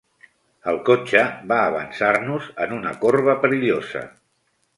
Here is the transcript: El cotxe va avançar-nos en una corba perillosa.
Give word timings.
El 0.69 0.77
cotxe 0.87 1.21
va 1.51 1.59
avançar-nos 1.65 2.49
en 2.67 2.75
una 2.79 2.95
corba 3.05 3.37
perillosa. 3.45 4.05